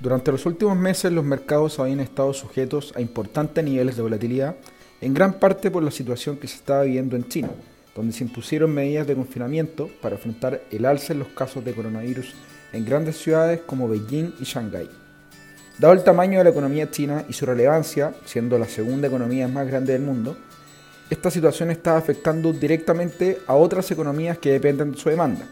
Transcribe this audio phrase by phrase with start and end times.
[0.00, 4.54] Durante los últimos meses los mercados habían estado sujetos a importantes niveles de volatilidad,
[5.00, 7.50] en gran parte por la situación que se estaba viviendo en China,
[7.96, 12.32] donde se impusieron medidas de confinamiento para enfrentar el alza en los casos de coronavirus
[12.72, 14.88] en grandes ciudades como Beijing y Shanghái.
[15.80, 19.66] Dado el tamaño de la economía china y su relevancia, siendo la segunda economía más
[19.66, 20.36] grande del mundo,
[21.10, 25.44] esta situación está afectando directamente a otras economías que dependen de su demanda,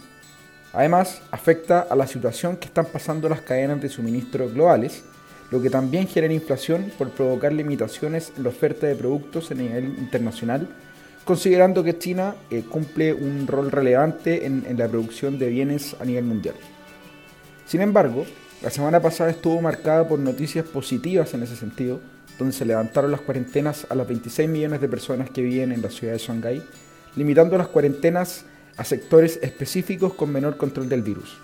[0.77, 5.05] Además, afecta a la situación que están pasando las cadenas de suministro globales,
[5.51, 9.97] lo que también genera inflación por provocar limitaciones en la oferta de productos a nivel
[9.97, 10.69] internacional,
[11.25, 16.05] considerando que China eh, cumple un rol relevante en, en la producción de bienes a
[16.05, 16.57] nivel mundial.
[17.65, 18.27] Sin embargo,
[18.63, 22.01] la semana pasada estuvo marcada por noticias positivas en ese sentido,
[22.39, 25.89] donde se levantaron las cuarentenas a las 26 millones de personas que viven en la
[25.89, 26.63] ciudad de Shanghái,
[27.17, 28.45] limitando las cuarentenas
[28.77, 31.39] a sectores específicos con menor control del virus.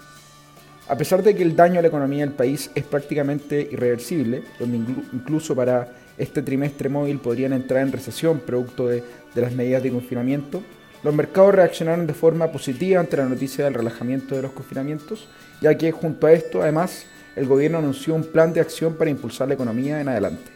[0.88, 4.78] A pesar de que el daño a la economía del país es prácticamente irreversible, donde
[5.12, 9.02] incluso para este trimestre móvil podrían entrar en recesión producto de,
[9.34, 10.62] las medidas de confinamiento,
[11.02, 15.28] los mercados reaccionaron de forma positiva ante la noticia del relajamiento de los confinamientos,
[15.60, 19.48] ya que junto a esto, además, el gobierno anunció un plan de acción para impulsar
[19.48, 20.52] la economía en adelante.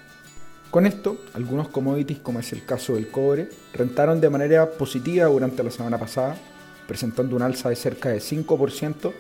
[0.71, 5.63] Con esto, algunos commodities, como es el caso del cobre, rentaron de manera positiva durante
[5.63, 6.37] la semana pasada,
[6.87, 9.13] presentando un alza de cerca de 5%,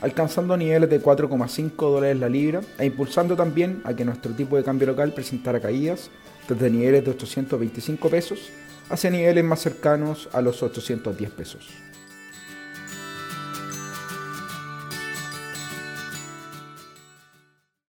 [0.00, 4.64] alcanzando niveles de 4,5 dólares la libra e impulsando también a que nuestro tipo de
[4.64, 6.10] cambio local presentara caídas
[6.48, 8.50] desde niveles de 825 pesos
[8.90, 11.68] hacia niveles más cercanos a los 810 pesos.